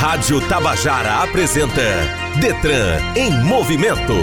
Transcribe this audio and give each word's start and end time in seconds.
Rádio 0.00 0.40
Tabajara 0.48 1.22
apresenta 1.22 1.82
Detran 2.40 2.98
em 3.14 3.30
movimento. 3.44 4.14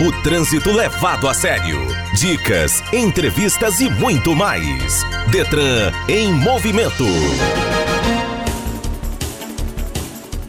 O 0.00 0.22
trânsito 0.22 0.72
levado 0.72 1.28
a 1.28 1.34
sério. 1.34 1.76
Dicas, 2.14 2.82
entrevistas 2.90 3.78
e 3.80 3.90
muito 3.90 4.34
mais. 4.34 5.04
Detran 5.30 5.92
em 6.08 6.32
movimento. 6.32 7.04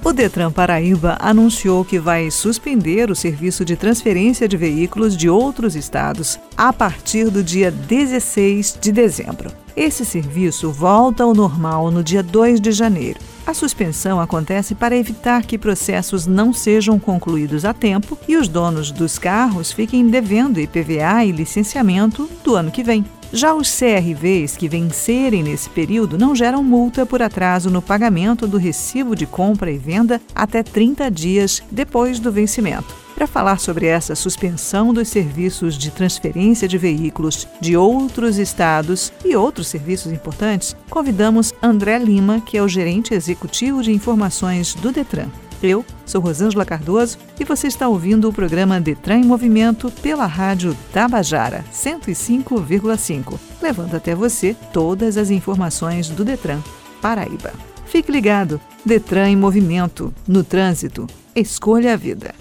O 0.05 0.13
Detran 0.13 0.54
Paraíba 0.54 1.17
anunciou 1.19 1.83
que 1.83 1.99
vai 1.99 2.31
suspender 2.31 3.11
o 3.11 3.15
serviço 3.15 3.65
de 3.65 3.75
transferência 3.75 4.47
de 4.47 4.55
veículos 4.55 5.17
de 5.17 5.29
outros 5.29 5.75
estados 5.75 6.39
a 6.55 6.71
partir 6.71 7.29
do 7.29 7.43
dia 7.43 7.69
16 7.69 8.77
de 8.79 8.93
dezembro. 8.93 9.51
Esse 9.75 10.05
serviço 10.05 10.71
volta 10.71 11.23
ao 11.23 11.33
normal 11.33 11.91
no 11.91 12.01
dia 12.01 12.23
2 12.23 12.61
de 12.61 12.71
janeiro. 12.71 13.27
A 13.48 13.54
suspensão 13.54 14.20
acontece 14.20 14.75
para 14.75 14.98
evitar 14.98 15.45
que 15.45 15.57
processos 15.57 16.28
não 16.28 16.51
sejam 16.51 17.00
concluídos 17.00 17.64
a 17.64 17.73
tempo 17.73 18.20
e 18.28 18.36
os 18.36 18.50
donos 18.50 18.92
dos 18.92 19.18
carros 19.18 19.71
fiquem 19.71 20.06
devendo 20.10 20.60
IPVA 20.60 21.23
e 21.23 21.32
licenciamento 21.32 22.29
do 22.43 22.57
ano 22.57 22.70
que 22.70 22.83
vem. 22.83 23.06
Já 23.32 23.54
os 23.54 23.73
CRVs 23.73 24.57
que 24.57 24.68
vencerem 24.68 25.43
nesse 25.43 25.70
período 25.70 26.18
não 26.18 26.36
geram 26.36 26.61
multa 26.61 27.06
por 27.06 27.21
atraso 27.21 27.70
no 27.70 27.82
pagamento 27.82 28.46
do 28.46 28.57
recibo 28.57 29.15
de 29.15 29.25
compra 29.25 29.71
e 29.71 29.78
venda 29.78 30.21
até 30.36 30.61
30 30.61 31.09
dias 31.09 31.64
depois 31.71 32.20
do 32.20 32.30
vencimento. 32.30 33.06
Para 33.17 33.26
falar 33.26 33.59
sobre 33.59 33.88
essa 33.88 34.14
suspensão 34.14 34.94
dos 34.94 35.08
serviços 35.08 35.76
de 35.76 35.89
transferência 35.89 36.67
de 36.67 36.78
veículos 36.78 37.48
de 37.59 37.76
outros 37.76 38.38
estados 38.38 39.12
e 39.26 39.36
outros 39.36 39.66
serviços 39.70 40.12
importantes, 40.12 40.76
convidamos 40.88 41.52
André 41.59 41.98
Lima, 41.98 42.40
que 42.40 42.59
é 42.59 42.62
o 42.62 42.67
gerente 42.67 43.16
executivo 43.16 43.81
de 43.81 43.92
informações 43.92 44.76
do 44.76 44.92
Detran. 44.92 45.30
Eu 45.64 45.84
sou 46.06 46.22
Rosângela 46.22 46.64
Cardoso 46.64 47.17
e 47.40 47.44
você 47.44 47.66
está 47.66 47.90
ouvindo 47.90 48.30
o 48.30 48.34
programa 48.34 48.80
Detran 48.80 49.16
em 49.16 49.26
Movimento 49.26 49.92
pela 50.04 50.28
Rádio 50.28 50.78
Tabajara 50.94 51.66
105,5, 51.74 53.40
levando 53.59 53.96
até 53.96 54.14
você 54.14 54.56
todas 54.72 55.18
as 55.18 55.31
informações 55.31 56.08
do 56.08 56.24
Detran 56.24 56.59
Paraíba. 57.02 57.52
Fique 57.88 58.12
ligado, 58.12 58.62
Detran 58.86 59.30
em 59.30 59.36
Movimento, 59.36 60.14
no 60.28 60.44
trânsito, 60.44 61.08
escolha 61.36 61.94
a 61.94 61.96
vida. 61.96 62.36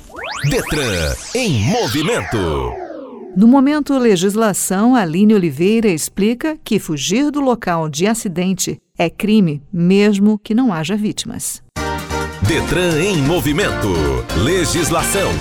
Detran 0.44 1.14
em 1.34 1.64
movimento. 1.64 2.72
No 3.36 3.48
momento 3.48 3.98
legislação, 3.98 4.94
Aline 4.94 5.34
Oliveira 5.34 5.88
explica 5.88 6.56
que 6.62 6.78
fugir 6.78 7.30
do 7.30 7.40
local 7.40 7.88
de 7.88 8.06
acidente 8.06 8.78
é 8.96 9.10
crime, 9.10 9.62
mesmo 9.72 10.38
que 10.38 10.54
não 10.54 10.72
haja 10.72 10.94
vítimas. 10.94 11.62
Detran 12.46 13.02
em 13.02 13.16
movimento. 13.16 13.88
Legislação. 14.44 15.32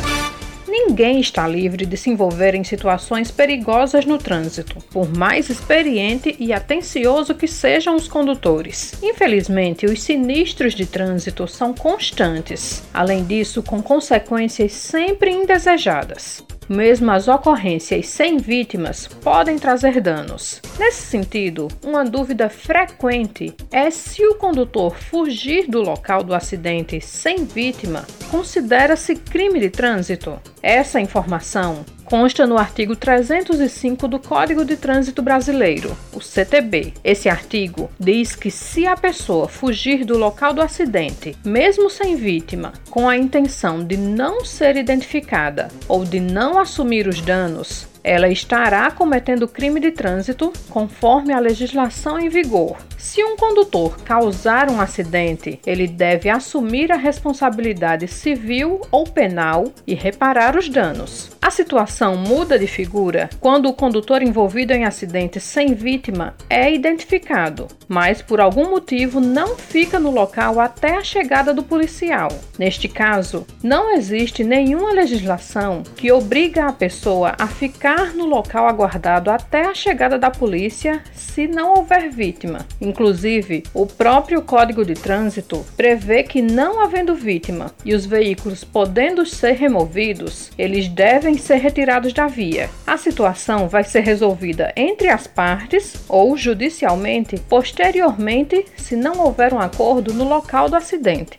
Ninguém 0.88 1.20
está 1.20 1.48
livre 1.48 1.84
de 1.84 1.98
se 1.98 2.12
envolver 2.12 2.54
em 2.54 2.64
situações 2.64 3.32
perigosas 3.32 4.06
no 4.06 4.20
trânsito, 4.20 4.78
por 4.92 5.10
mais 5.10 5.50
experiente 5.50 6.36
e 6.40 6.54
atencioso 6.54 7.34
que 7.34 7.48
sejam 7.48 7.96
os 7.96 8.08
condutores. 8.08 8.94
Infelizmente, 9.02 9.88
os 9.88 10.04
sinistros 10.04 10.76
de 10.76 10.86
trânsito 10.86 11.48
são 11.48 11.74
constantes, 11.74 12.84
além 12.94 13.26
disso, 13.26 13.64
com 13.64 13.82
consequências 13.82 14.74
sempre 14.74 15.32
indesejadas. 15.32 16.44
Mesmo 16.70 17.12
as 17.12 17.28
ocorrências 17.28 18.08
sem 18.08 18.38
vítimas 18.38 19.08
podem 19.08 19.58
trazer 19.58 20.00
danos. 20.02 20.62
Nesse 20.80 21.04
sentido, 21.04 21.68
uma 21.84 22.04
dúvida 22.04 22.50
frequente 22.50 23.56
é 23.72 23.90
se 23.92 24.26
o 24.26 24.36
condutor 24.36 24.96
fugir 24.96 25.68
do 25.68 25.82
local 25.82 26.24
do 26.24 26.34
acidente 26.34 27.00
sem 27.02 27.44
vítima 27.46 28.06
considera-se 28.32 29.16
crime 29.16 29.60
de 29.60 29.70
trânsito. 29.70 30.40
Essa 30.68 31.00
informação 31.00 31.86
consta 32.04 32.48
no 32.48 32.58
artigo 32.58 32.96
305 32.96 34.08
do 34.08 34.18
Código 34.18 34.66
de 34.66 34.76
Trânsito 34.76 35.22
Brasileiro, 35.22 35.96
o 36.12 36.20
CTB. 36.20 36.92
Esse 37.04 37.30
artigo 37.30 37.88
diz 38.00 38.36
que 38.36 38.50
se 38.50 38.88
a 38.88 38.98
pessoa 38.98 39.48
fugir 39.48 40.04
do 40.04 40.18
local 40.18 40.56
do 40.56 40.64
acidente, 40.64 41.38
mesmo 41.46 41.88
sem 41.88 42.16
vítima, 42.16 42.74
com 42.90 43.08
a 43.08 43.16
intenção 43.16 43.86
de 43.86 43.96
não 43.96 44.44
ser 44.44 44.76
identificada 44.76 45.68
ou 45.88 46.04
de 46.04 46.20
não 46.20 46.58
assumir 46.58 47.08
os 47.08 47.22
danos, 47.22 47.88
ela 48.06 48.30
estará 48.30 48.92
cometendo 48.92 49.48
crime 49.48 49.80
de 49.80 49.90
trânsito 49.90 50.54
conforme 50.70 51.34
a 51.34 51.40
legislação 51.40 52.20
em 52.20 52.30
vigor. 52.30 52.78
Se 52.96 53.24
um 53.24 53.36
condutor 53.36 53.98
causar 54.04 54.70
um 54.70 54.80
acidente, 54.80 55.60
ele 55.66 55.88
deve 55.88 56.30
assumir 56.30 56.92
a 56.92 56.96
responsabilidade 56.96 58.08
civil 58.08 58.82
ou 58.92 59.06
penal 59.06 59.72
e 59.88 59.96
reparar 59.96 60.56
os 60.56 60.70
danos. 60.70 61.32
A 61.42 61.52
situação 61.52 62.16
muda 62.16 62.58
de 62.58 62.68
figura 62.68 63.30
quando 63.40 63.70
o 63.70 63.74
condutor 63.74 64.22
envolvido 64.22 64.74
em 64.74 64.86
acidente 64.86 65.40
sem 65.40 65.74
vítima 65.74 66.36
é 66.50 66.74
identificado, 66.74 67.68
mas 67.88 68.22
por 68.22 68.40
algum 68.40 68.70
motivo 68.70 69.20
não 69.20 69.56
fica 69.56 70.00
no 70.00 70.12
local 70.12 70.60
até 70.60 70.96
a 70.98 71.04
chegada 71.04 71.54
do 71.54 71.64
policial. 71.64 72.30
Neste 72.58 72.88
caso, 72.88 73.46
não 73.64 73.94
existe 73.94 74.44
nenhuma 74.44 74.92
legislação 74.92 75.84
que 75.96 76.12
obriga 76.12 76.66
a 76.66 76.74
pessoa 76.74 77.36
a 77.38 77.48
ficar 77.48 77.95
no 78.14 78.26
local 78.26 78.68
aguardado 78.68 79.30
até 79.30 79.66
a 79.66 79.74
chegada 79.74 80.18
da 80.18 80.30
polícia 80.30 81.02
se 81.14 81.48
não 81.48 81.74
houver 81.74 82.10
vítima. 82.10 82.60
Inclusive, 82.80 83.64
o 83.74 83.86
próprio 83.86 84.42
Código 84.42 84.86
de 84.86 84.94
Trânsito 84.94 85.66
prevê 85.76 86.24
que, 86.24 86.42
não 86.42 86.82
havendo 86.82 87.16
vítima 87.16 87.72
e 87.84 87.94
os 87.94 88.06
veículos 88.06 88.64
podendo 88.64 89.26
ser 89.26 89.54
removidos, 89.54 90.52
eles 90.58 90.88
devem 90.88 91.38
ser 91.38 91.58
retirados 91.58 92.14
da 92.14 92.28
via. 92.28 92.70
A 92.86 92.98
situação 92.98 93.68
vai 93.68 93.84
ser 93.84 94.02
resolvida 94.02 94.72
entre 94.76 95.10
as 95.10 95.28
partes 95.28 95.96
ou 96.08 96.38
judicialmente 96.38 97.38
posteriormente, 97.50 98.66
se 98.78 98.96
não 98.96 99.20
houver 99.20 99.54
um 99.54 99.60
acordo 99.60 100.14
no 100.14 100.28
local 100.28 100.70
do 100.70 100.76
acidente. 100.76 101.38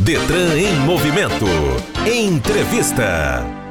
Detran 0.00 0.58
em 0.58 0.74
movimento. 0.80 1.46
Entrevista. 2.06 3.61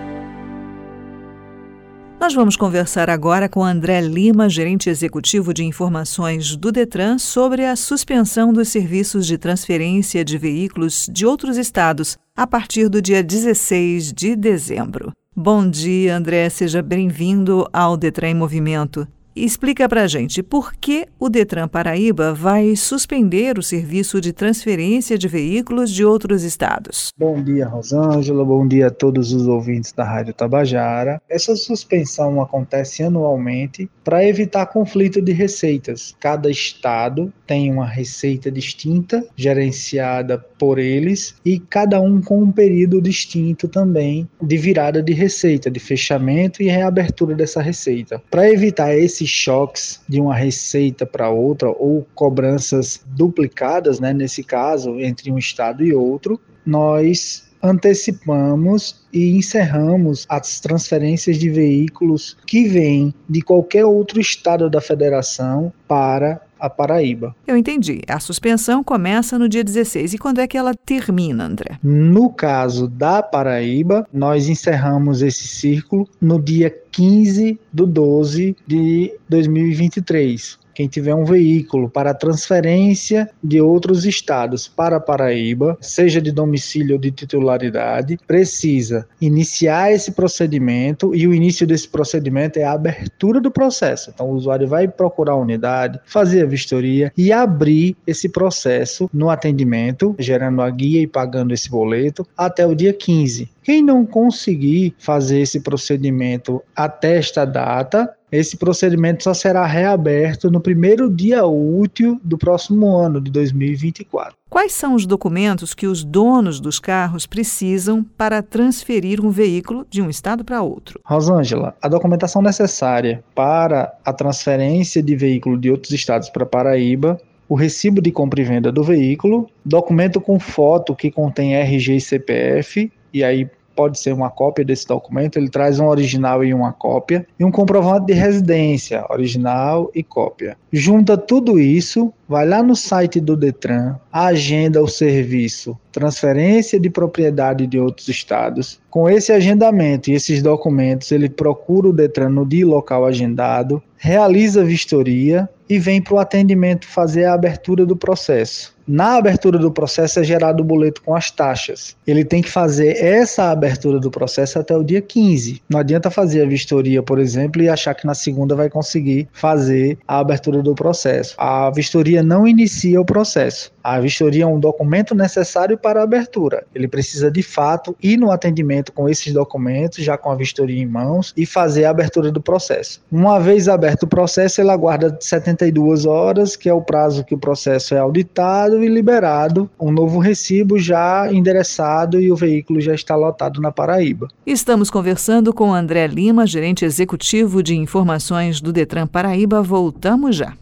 Nós 2.22 2.36
vamos 2.36 2.56
conversar 2.56 3.10
agora 3.10 3.50
com 3.50 3.64
André 3.64 4.00
Lima, 4.00 4.48
gerente 4.48 4.92
executivo 4.92 5.52
de 5.52 5.66
informações 5.66 6.56
do 6.56 6.72
Detran, 6.72 7.18
sobre 7.18 7.66
a 7.66 7.76
suspensão 7.76 8.54
dos 8.54 8.68
serviços 8.68 9.26
de 9.26 9.40
transferência 9.40 10.24
de 10.24 10.38
veículos 10.38 11.10
de 11.12 11.26
outros 11.26 11.58
estados 11.58 12.20
a 12.38 12.46
partir 12.46 12.90
do 12.90 13.02
dia 13.02 13.24
16 13.24 14.14
de 14.14 14.36
dezembro. 14.36 15.12
Bom 15.36 15.68
dia, 15.68 16.16
André, 16.16 16.48
seja 16.52 16.84
bem-vindo 16.84 17.68
ao 17.74 17.98
Detran 17.98 18.30
em 18.30 18.36
Movimento. 18.36 19.08
Explica 19.34 19.88
para 19.88 20.04
a 20.04 20.08
gente 20.08 20.44
por 20.44 20.74
que 20.76 21.08
o 21.18 21.30
Detran 21.30 21.66
Paraíba 21.66 22.34
vai 22.34 22.76
suspender 22.76 23.58
o 23.58 23.64
serviço 23.64 24.20
de 24.20 24.34
transferência 24.34 25.18
de 25.18 25.26
veículos 25.30 25.90
de 25.90 26.04
outros 26.04 26.44
estados. 26.44 27.14
Bom 27.18 27.42
dia, 27.42 27.66
Rosângela. 27.66 28.44
Bom 28.44 28.68
dia 28.68 28.88
a 28.88 28.92
todos 28.92 29.32
os 29.32 29.48
ouvintes 29.48 29.94
da 29.94 30.04
Rádio 30.04 30.34
Tabajara. 30.34 31.22
Essa 31.30 31.56
suspensão 31.56 32.42
acontece 32.42 33.04
anualmente 33.04 33.90
para 34.04 34.28
evitar 34.28 34.66
conflito 34.66 35.22
de 35.22 35.32
receitas. 35.32 36.14
Cada 36.20 36.52
estado 36.52 37.32
tem 37.48 37.72
uma 37.72 37.88
receita 37.88 38.52
distinta, 38.52 39.26
gerenciada 39.38 40.38
por 40.38 40.78
eles, 40.78 41.36
e 41.46 41.58
cada 41.58 42.02
um 42.02 42.22
com 42.22 42.44
um 42.44 42.52
período 42.52 43.02
distinto 43.02 43.70
também 43.70 44.28
de 44.42 44.58
virada 44.58 45.02
de 45.02 45.14
receita, 45.14 45.72
de 45.72 45.80
fechamento 45.80 46.62
e 46.62 46.68
reabertura 46.68 47.34
dessa 47.34 47.62
receita. 47.62 48.22
Para 48.30 48.50
evitar 48.52 48.94
esse 48.94 49.21
esses 49.22 49.30
choques 49.30 50.02
de 50.08 50.20
uma 50.20 50.36
receita 50.36 51.06
para 51.06 51.30
outra 51.30 51.70
ou 51.70 52.06
cobranças 52.16 53.02
duplicadas, 53.06 54.00
né, 54.00 54.14
nesse 54.14 54.44
caso, 54.44 55.00
entre 55.00 55.32
um 55.32 55.38
estado 55.38 55.84
e 55.84 55.94
outro, 55.94 56.40
nós 56.66 57.50
antecipamos 57.64 59.06
e 59.14 59.38
encerramos 59.38 60.26
as 60.28 60.60
transferências 60.60 61.38
de 61.38 61.48
veículos 61.50 62.36
que 62.48 62.68
vêm 62.68 63.14
de 63.30 63.42
qualquer 63.42 63.86
outro 63.86 64.20
estado 64.20 64.68
da 64.68 64.82
federação 64.82 65.72
para 65.88 66.42
a 66.62 66.70
Paraíba. 66.70 67.36
Eu 67.48 67.58
entendi. 67.58 68.02
A 68.08 68.20
suspensão 68.20 68.84
começa 68.84 69.38
no 69.40 69.50
dia 69.50 69.64
16. 69.64 70.14
E 70.14 70.18
quando 70.18 70.40
é 70.40 70.48
que 70.48 70.58
ela 70.58 70.74
termina, 70.74 71.46
André? 71.46 71.80
No 71.84 72.30
caso 72.30 72.88
da 72.88 73.24
Paraíba, 73.24 74.08
nós 74.14 74.48
encerramos 74.48 75.24
esse 75.24 75.48
círculo 75.48 76.08
no 76.22 76.40
dia 76.40 76.74
15 76.92 77.60
do 77.74 77.88
12 77.88 78.56
de 78.68 79.12
2023 79.28 80.61
quem 80.82 80.88
tiver 80.88 81.14
um 81.14 81.24
veículo 81.24 81.88
para 81.88 82.12
transferência 82.12 83.30
de 83.44 83.62
outros 83.62 84.04
estados 84.04 84.68
para 84.68 85.00
Paraíba, 85.00 85.78
seja 85.80 86.20
de 86.20 86.32
domicílio 86.32 86.96
ou 86.96 87.00
de 87.00 87.12
titularidade, 87.12 88.18
precisa 88.26 89.08
iniciar 89.22 89.92
esse 89.92 90.12
procedimento 90.12 91.14
e 91.14 91.28
o 91.28 91.36
início 91.36 91.68
desse 91.68 91.88
procedimento 91.88 92.58
é 92.58 92.64
a 92.64 92.72
abertura 92.72 93.40
do 93.40 93.52
processo. 93.52 94.10
Então 94.12 94.32
o 94.32 94.34
usuário 94.34 94.68
vai 94.68 94.88
procurar 94.88 95.34
a 95.34 95.38
unidade, 95.38 96.00
fazer 96.04 96.42
a 96.42 96.48
vistoria 96.48 97.14
e 97.16 97.32
abrir 97.32 97.96
esse 98.08 98.28
processo 98.28 99.08
no 99.14 99.30
atendimento, 99.30 100.16
gerando 100.18 100.64
a 100.64 100.70
guia 100.72 101.02
e 101.02 101.06
pagando 101.06 101.54
esse 101.54 101.70
boleto 101.70 102.26
até 102.36 102.66
o 102.66 102.74
dia 102.74 102.92
15. 102.92 103.48
Quem 103.64 103.84
não 103.84 104.04
conseguir 104.04 104.96
fazer 104.98 105.42
esse 105.42 105.60
procedimento 105.60 106.60
até 106.76 107.18
esta 107.18 107.46
data, 107.46 108.12
esse 108.32 108.56
procedimento 108.56 109.24
só 109.24 109.34
será 109.34 109.66
reaberto 109.66 110.50
no 110.50 110.62
primeiro 110.62 111.10
dia 111.10 111.46
útil 111.46 112.20
do 112.24 112.38
próximo 112.38 112.96
ano, 112.96 113.20
de 113.20 113.30
2024. 113.30 114.36
Quais 114.50 114.74
são 114.74 114.96
os 114.96 115.06
documentos 115.06 115.74
que 115.74 115.88
os 115.88 116.04
donos 116.04 116.60
dos 116.60 116.80
carros 116.80 117.26
precisam 117.26 118.04
para 118.04 118.42
transferir 118.42 119.24
um 119.24 119.30
veículo 119.30 119.86
de 119.90 120.02
um 120.02 120.10
estado 120.10 120.44
para 120.44 120.62
outro? 120.62 121.00
Rosângela, 121.04 121.76
a 121.82 121.88
documentação 121.88 122.42
necessária 122.42 123.24
para 123.34 123.94
a 124.04 124.14
transferência 124.14 125.02
de 125.02 125.16
veículo 125.16 125.58
de 125.58 125.72
outros 125.72 125.92
estados 125.92 126.30
para 126.30 126.46
Paraíba 126.46 127.20
o 127.52 127.56
recibo 127.56 128.02
de 128.02 128.14
compra 128.14 128.40
e 128.40 128.46
venda 128.46 128.72
do 128.72 128.82
veículo, 128.82 129.46
documento 129.66 130.22
com 130.22 130.40
foto 130.40 130.96
que 130.96 131.12
contém 131.12 131.54
RG 131.54 131.98
e 131.98 132.00
CPF, 132.00 132.90
e 133.14 133.26
aí 133.26 133.50
pode 133.76 134.00
ser 134.00 134.14
uma 134.14 134.30
cópia 134.30 134.66
desse 134.66 134.88
documento, 134.88 135.38
ele 135.38 135.50
traz 135.50 135.80
um 135.80 135.88
original 135.88 136.44
e 136.44 136.54
uma 136.54 136.72
cópia, 136.72 137.26
e 137.40 137.44
um 137.44 137.52
comprovante 137.52 138.08
de 138.08 138.14
residência, 138.14 139.06
original 139.10 139.92
e 139.94 140.04
cópia. 140.04 140.58
Junta 140.72 141.18
tudo 141.18 141.60
isso, 141.60 142.14
vai 142.28 142.48
lá 142.48 142.64
no 142.64 142.76
site 142.76 143.20
do 143.20 143.36
Detran, 143.36 143.96
agenda 144.12 144.82
o 144.82 144.88
serviço 144.88 145.78
transferência 145.92 146.80
de 146.80 146.90
propriedade 146.90 147.68
de 147.68 147.78
outros 147.78 148.08
estados. 148.08 148.80
Com 148.90 149.10
esse 149.10 149.32
agendamento 149.32 150.10
e 150.10 150.14
esses 150.14 150.42
documentos, 150.42 151.12
ele 151.12 151.30
procura 151.30 151.90
o 151.90 151.94
Detran 151.94 152.30
no 152.30 152.46
dia 152.46 152.66
local 152.66 153.06
agendado, 153.06 153.82
realiza 153.98 154.62
a 154.62 154.66
vistoria 154.66 155.50
e 155.70 155.78
vem 155.78 156.02
para 156.02 156.16
o 156.16 156.20
atendimento 156.20 156.88
fazer 156.88 157.26
a 157.26 157.34
abertura 157.34 157.86
do 157.86 157.96
processo. 157.96 158.76
Na 158.88 159.18
abertura 159.18 159.58
do 159.58 159.72
processo 159.72 160.20
é 160.20 160.24
gerado 160.24 160.62
o 160.62 160.66
boleto 160.66 161.02
com 161.02 161.16
as 161.16 161.30
taxas. 161.30 161.96
Ele 162.06 162.26
tem 162.26 162.42
que 162.42 162.50
fazer 162.50 162.98
essa 162.98 163.52
abertura 163.52 164.00
do 164.00 164.10
processo 164.10 164.60
até 164.60 164.76
o 164.76 164.84
dia 164.84 165.02
15. 165.02 165.62
Não 165.70 165.80
adianta 165.80 166.10
fazer 166.10 166.42
a 166.42 166.46
vistoria, 166.46 167.04
por 167.04 167.20
exemplo, 167.20 167.62
e 167.62 167.70
achar 167.70 167.94
que 167.94 168.08
na 168.08 168.14
segunda 168.14 168.56
vai 168.56 168.70
conseguir 168.70 169.28
fazer 169.32 169.98
a 170.08 170.20
abertura 170.20 170.62
do 170.62 170.74
processo. 170.74 171.36
A 171.38 171.70
vistoria 171.70 172.24
não 172.24 172.48
inicia 172.48 173.00
o 173.00 173.06
processo. 173.06 173.72
A 173.84 174.00
vistoria 174.00 174.44
é 174.44 174.48
um 174.48 174.60
documento 174.60 175.16
necessário 175.16 175.78
para 175.78 176.02
a 176.02 176.04
abertura. 176.04 176.64
Ele 176.74 176.88
precisa 176.88 177.32
de 177.32 177.42
fato 177.42 177.96
ir 178.02 178.18
no 178.18 178.32
atendimento 178.32 178.92
com 178.92 179.10
esses 179.10 179.34
documentos, 179.34 180.04
já 180.04 180.18
com 180.18 180.32
a 180.32 180.36
vistoria 180.36 180.82
em 180.82 180.86
mãos, 180.86 181.34
e 181.36 181.46
fazer 181.46 181.86
a 181.86 181.90
abertura 181.90 182.32
do 182.32 182.42
processo. 182.42 183.02
Uma 183.12 183.40
vez 183.40 183.68
aberto 183.68 184.04
o 184.04 184.08
processo, 184.08 184.62
ele 184.62 184.70
aguarda 184.70 185.18
72 185.20 186.06
horas, 186.06 186.56
que 186.56 186.70
é 186.70 186.74
o 186.74 186.82
prazo 186.82 187.24
que 187.24 187.34
o 187.34 187.40
processo 187.40 187.96
é 187.96 188.00
auditado 188.00 188.71
e 188.84 188.88
liberado, 188.88 189.70
um 189.80 189.92
novo 189.92 190.20
recibo 190.20 190.78
já 190.78 191.32
endereçado 191.32 192.20
e 192.20 192.32
o 192.32 192.36
veículo 192.36 192.80
já 192.80 192.94
está 192.94 193.16
lotado 193.16 193.60
na 193.60 193.72
Paraíba. 193.72 194.28
Estamos 194.46 194.90
conversando 194.90 195.54
com 195.54 195.74
André 195.74 196.08
Lima, 196.08 196.46
gerente 196.46 196.86
executivo 196.86 197.64
de 197.64 197.76
informações 197.76 198.62
do 198.62 198.72
Detran 198.72 199.08
Paraíba. 199.08 199.62
Voltamos 199.62 200.36
já. 200.36 200.54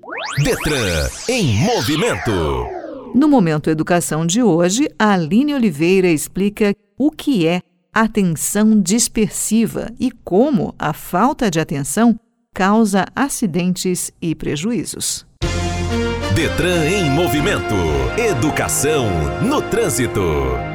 Detran 0.43 1.09
em 1.27 1.55
movimento. 1.57 2.31
No 3.13 3.27
Momento 3.27 3.69
Educação 3.69 4.25
de 4.25 4.43
hoje, 4.43 4.87
a 4.97 5.13
Aline 5.13 5.53
Oliveira 5.53 6.07
explica 6.07 6.75
o 6.97 7.09
que 7.09 7.47
é 7.47 7.61
atenção 7.93 8.79
dispersiva 8.79 9.91
e 9.99 10.11
como 10.11 10.75
a 10.77 10.93
falta 10.93 11.49
de 11.49 11.59
atenção 11.59 12.17
causa 12.53 13.05
acidentes 13.15 14.11
e 14.21 14.35
prejuízos. 14.35 15.28
Detran 16.33 16.85
em 16.85 17.09
movimento. 17.09 17.75
Educação 18.17 19.09
no 19.41 19.61
trânsito. 19.61 20.68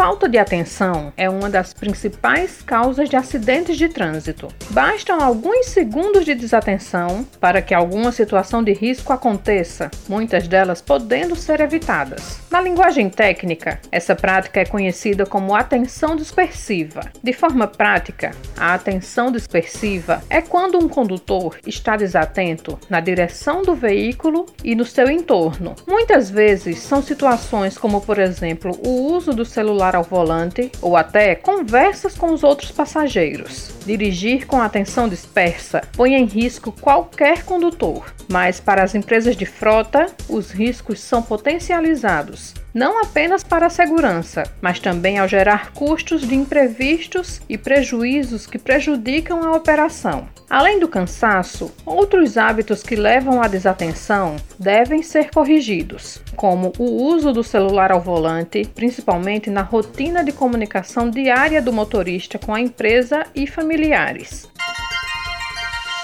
Falta 0.00 0.26
de 0.26 0.38
atenção 0.38 1.12
é 1.14 1.28
uma 1.28 1.50
das 1.50 1.74
principais 1.74 2.62
causas 2.62 3.06
de 3.10 3.16
acidentes 3.16 3.76
de 3.76 3.86
trânsito. 3.86 4.48
Bastam 4.70 5.20
alguns 5.20 5.66
segundos 5.66 6.24
de 6.24 6.34
desatenção 6.34 7.22
para 7.38 7.60
que 7.60 7.74
alguma 7.74 8.10
situação 8.10 8.64
de 8.64 8.72
risco 8.72 9.12
aconteça, 9.12 9.90
muitas 10.08 10.48
delas 10.48 10.80
podendo 10.80 11.36
ser 11.36 11.60
evitadas. 11.60 12.40
Na 12.50 12.62
linguagem 12.62 13.10
técnica, 13.10 13.78
essa 13.92 14.16
prática 14.16 14.60
é 14.60 14.64
conhecida 14.64 15.26
como 15.26 15.54
atenção 15.54 16.16
dispersiva. 16.16 17.02
De 17.22 17.34
forma 17.34 17.66
prática, 17.66 18.30
a 18.56 18.72
atenção 18.72 19.30
dispersiva 19.30 20.22
é 20.30 20.40
quando 20.40 20.78
um 20.78 20.88
condutor 20.88 21.58
está 21.66 21.94
desatento 21.94 22.78
na 22.88 23.00
direção 23.00 23.60
do 23.60 23.74
veículo 23.74 24.46
e 24.64 24.74
no 24.74 24.86
seu 24.86 25.10
entorno. 25.10 25.74
Muitas 25.86 26.30
vezes 26.30 26.78
são 26.78 27.02
situações 27.02 27.76
como, 27.76 28.00
por 28.00 28.18
exemplo, 28.18 28.72
o 28.82 29.12
uso 29.12 29.34
do 29.34 29.44
celular 29.44 29.89
ao 29.94 30.02
volante 30.02 30.70
ou 30.80 30.96
até 30.96 31.34
conversas 31.34 32.16
com 32.16 32.32
os 32.32 32.42
outros 32.42 32.70
passageiros. 32.70 33.70
Dirigir 33.84 34.46
com 34.46 34.60
atenção 34.60 35.08
dispersa 35.08 35.82
põe 35.96 36.14
em 36.14 36.24
risco 36.24 36.72
qualquer 36.72 37.44
condutor, 37.44 38.12
mas 38.30 38.60
para 38.60 38.82
as 38.82 38.94
empresas 38.94 39.36
de 39.36 39.46
frota, 39.46 40.06
os 40.28 40.50
riscos 40.50 41.00
são 41.00 41.22
potencializados 41.22 42.54
não 42.72 43.02
apenas 43.02 43.42
para 43.42 43.66
a 43.66 43.70
segurança, 43.70 44.44
mas 44.60 44.78
também 44.78 45.18
ao 45.18 45.28
gerar 45.28 45.72
custos 45.72 46.26
de 46.26 46.34
imprevistos 46.34 47.40
e 47.48 47.58
prejuízos 47.58 48.46
que 48.46 48.58
prejudicam 48.58 49.42
a 49.42 49.52
operação. 49.52 50.28
Além 50.48 50.80
do 50.80 50.88
cansaço, 50.88 51.72
outros 51.86 52.36
hábitos 52.36 52.82
que 52.82 52.96
levam 52.96 53.40
à 53.40 53.46
desatenção 53.46 54.36
devem 54.58 55.02
ser 55.02 55.30
corrigidos, 55.30 56.20
como 56.34 56.72
o 56.78 57.04
uso 57.04 57.32
do 57.32 57.44
celular 57.44 57.92
ao 57.92 58.00
volante, 58.00 58.68
principalmente 58.74 59.48
na 59.48 59.62
rotina 59.62 60.24
de 60.24 60.32
comunicação 60.32 61.08
diária 61.08 61.62
do 61.62 61.72
motorista 61.72 62.38
com 62.38 62.52
a 62.52 62.60
empresa 62.60 63.24
e 63.34 63.46
familiares. 63.46 64.48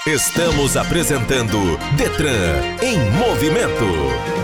Estamos 0.07 0.77
apresentando 0.77 1.77
Detran 1.97 2.61
em 2.81 2.97
movimento. 3.19 4.36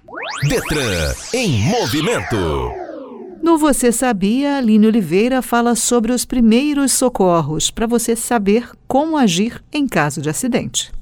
Detran 0.48 1.14
em 1.34 1.60
movimento. 1.62 2.83
No 3.44 3.58
Você 3.58 3.92
Sabia, 3.92 4.56
Aline 4.56 4.88
Oliveira 4.88 5.42
fala 5.42 5.76
sobre 5.76 6.14
os 6.14 6.24
primeiros 6.24 6.94
socorros 6.94 7.70
para 7.70 7.86
você 7.86 8.16
saber 8.16 8.70
como 8.88 9.18
agir 9.18 9.62
em 9.70 9.86
caso 9.86 10.22
de 10.22 10.30
acidente. 10.30 10.94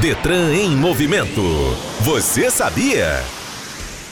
Detran 0.00 0.54
em 0.54 0.74
movimento. 0.74 1.42
Você 2.00 2.50
sabia? 2.50 3.22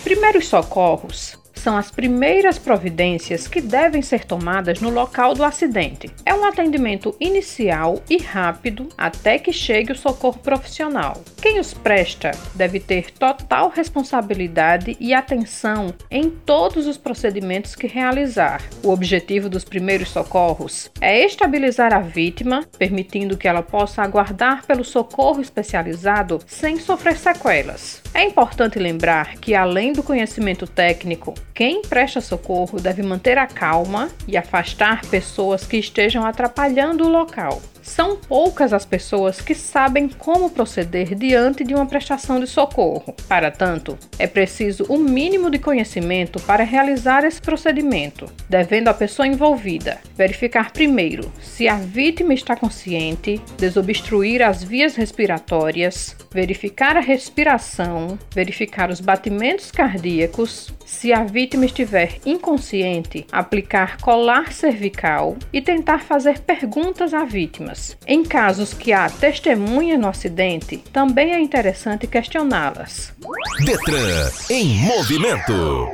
Primeiros 0.04 0.46
socorros 0.46 1.38
são 1.58 1.76
as 1.76 1.90
primeiras 1.90 2.58
providências 2.58 3.46
que 3.46 3.60
devem 3.60 4.00
ser 4.00 4.24
tomadas 4.24 4.80
no 4.80 4.90
local 4.90 5.34
do 5.34 5.44
acidente. 5.44 6.10
É 6.24 6.32
um 6.34 6.44
atendimento 6.44 7.14
inicial 7.20 8.02
e 8.08 8.16
rápido 8.16 8.88
até 8.96 9.38
que 9.38 9.52
chegue 9.52 9.92
o 9.92 9.96
socorro 9.96 10.38
profissional. 10.38 11.22
Quem 11.42 11.58
os 11.58 11.74
presta 11.74 12.30
deve 12.54 12.80
ter 12.80 13.10
total 13.10 13.68
responsabilidade 13.68 14.96
e 15.00 15.12
atenção 15.12 15.94
em 16.10 16.30
todos 16.30 16.86
os 16.86 16.96
procedimentos 16.96 17.74
que 17.74 17.86
realizar. 17.86 18.62
O 18.82 18.90
objetivo 18.90 19.48
dos 19.48 19.64
primeiros 19.64 20.10
socorros 20.10 20.90
é 21.00 21.24
estabilizar 21.24 21.92
a 21.92 22.00
vítima, 22.00 22.64
permitindo 22.78 23.36
que 23.36 23.48
ela 23.48 23.62
possa 23.62 24.02
aguardar 24.02 24.66
pelo 24.66 24.84
socorro 24.84 25.40
especializado 25.40 26.40
sem 26.46 26.78
sofrer 26.78 27.16
sequelas. 27.16 28.02
É 28.14 28.24
importante 28.24 28.78
lembrar 28.78 29.36
que, 29.36 29.54
além 29.54 29.92
do 29.92 30.02
conhecimento 30.02 30.66
técnico, 30.66 31.34
quem 31.58 31.82
presta 31.82 32.20
socorro 32.20 32.80
deve 32.80 33.02
manter 33.02 33.36
a 33.36 33.44
calma 33.44 34.10
e 34.28 34.36
afastar 34.36 35.04
pessoas 35.06 35.66
que 35.66 35.76
estejam 35.76 36.24
atrapalhando 36.24 37.04
o 37.04 37.10
local. 37.10 37.60
São 37.88 38.16
poucas 38.16 38.74
as 38.74 38.84
pessoas 38.84 39.40
que 39.40 39.54
sabem 39.54 40.08
como 40.08 40.50
proceder 40.50 41.14
diante 41.14 41.64
de 41.64 41.74
uma 41.74 41.86
prestação 41.86 42.38
de 42.38 42.46
socorro. 42.46 43.14
Para 43.26 43.50
tanto, 43.50 43.98
é 44.18 44.26
preciso 44.26 44.84
o 44.90 44.98
mínimo 44.98 45.50
de 45.50 45.58
conhecimento 45.58 46.38
para 46.40 46.64
realizar 46.64 47.24
esse 47.24 47.40
procedimento, 47.40 48.30
devendo 48.48 48.88
a 48.88 48.94
pessoa 48.94 49.26
envolvida 49.26 49.98
verificar 50.18 50.72
primeiro 50.72 51.32
se 51.40 51.68
a 51.68 51.76
vítima 51.76 52.34
está 52.34 52.56
consciente, 52.56 53.40
desobstruir 53.56 54.42
as 54.42 54.64
vias 54.64 54.96
respiratórias, 54.96 56.16
verificar 56.32 56.96
a 56.96 57.00
respiração, 57.00 58.18
verificar 58.34 58.90
os 58.90 59.00
batimentos 59.00 59.70
cardíacos, 59.70 60.74
se 60.84 61.12
a 61.12 61.22
vítima 61.22 61.66
estiver 61.66 62.18
inconsciente, 62.26 63.26
aplicar 63.30 63.98
colar 63.98 64.52
cervical 64.52 65.36
e 65.52 65.62
tentar 65.62 66.00
fazer 66.00 66.40
perguntas 66.40 67.14
a 67.14 67.24
Em 68.06 68.24
casos 68.24 68.72
que 68.72 68.92
há 68.92 69.08
testemunha 69.08 69.98
no 69.98 70.08
acidente, 70.08 70.78
também 70.92 71.32
é 71.32 71.40
interessante 71.40 72.06
questioná-las. 72.06 73.12
Detran 73.64 74.30
em 74.50 74.66
movimento. 74.78 75.88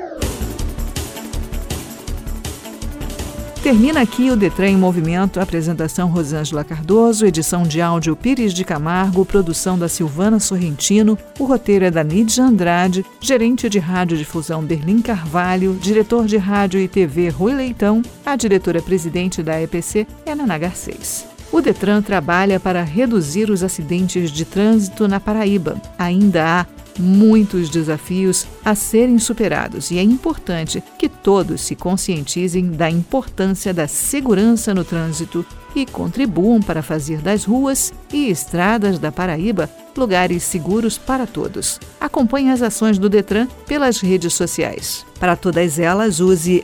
Termina 3.64 4.03
aqui 4.03 4.31
o 4.31 4.37
Detran 4.37 4.69
em 4.69 4.76
Movimento, 4.76 5.41
apresentação 5.41 6.11
Rosângela 6.11 6.62
Cardoso, 6.62 7.25
edição 7.25 7.62
de 7.62 7.81
áudio 7.81 8.14
Pires 8.14 8.53
de 8.53 8.62
Camargo, 8.62 9.25
produção 9.25 9.79
da 9.79 9.88
Silvana 9.88 10.38
Sorrentino, 10.38 11.17
o 11.38 11.45
roteiro 11.47 11.87
é 11.87 11.91
da 11.91 12.05
Nídia 12.05 12.45
Andrade, 12.45 13.07
gerente 13.19 13.71
de 13.71 13.79
rádio 13.79 14.19
difusão 14.19 14.62
Berlim 14.62 15.00
Carvalho, 15.00 15.79
diretor 15.81 16.26
de 16.26 16.37
rádio 16.37 16.79
e 16.79 16.87
TV 16.87 17.31
Rui 17.31 17.55
Leitão, 17.55 18.03
a 18.26 18.37
diretora-presidente 18.37 19.43
da 19.43 19.59
EPC 19.59 20.07
é 20.26 20.35
Naná 20.35 20.59
Garcês. 20.59 21.34
O 21.54 21.62
Detran 21.62 22.02
trabalha 22.02 22.58
para 22.58 22.82
reduzir 22.82 23.49
os 23.49 23.62
acidentes 23.62 24.32
de 24.32 24.44
trânsito 24.44 25.06
na 25.06 25.20
Paraíba. 25.20 25.80
Ainda 25.96 26.44
há 26.44 26.66
muitos 26.99 27.70
desafios 27.70 28.44
a 28.64 28.75
serem 28.75 29.20
superados 29.20 29.92
e 29.92 29.99
é 29.99 30.02
importante 30.02 30.82
que 30.99 31.08
todos 31.08 31.61
se 31.61 31.76
conscientizem 31.76 32.73
da 32.73 32.90
importância 32.90 33.73
da 33.73 33.87
segurança 33.87 34.75
no 34.75 34.84
trânsito 34.84 35.46
e 35.76 35.87
contribuam 35.87 36.61
para 36.61 36.82
fazer 36.82 37.20
das 37.20 37.44
ruas 37.44 37.94
e 38.12 38.28
estradas 38.28 38.99
da 38.99 39.12
Paraíba 39.12 39.70
lugares 40.00 40.42
seguros 40.42 40.98
para 40.98 41.26
todos. 41.26 41.78
Acompanhe 42.00 42.50
as 42.50 42.62
ações 42.62 42.98
do 42.98 43.08
Detran 43.08 43.46
pelas 43.66 44.00
redes 44.00 44.34
sociais. 44.34 45.06
Para 45.18 45.36
todas 45.36 45.78
elas, 45.78 46.20
use 46.20 46.62